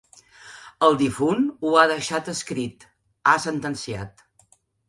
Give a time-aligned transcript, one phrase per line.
[0.87, 4.29] El difunt ho ha deixat escrit —ha sentenciat.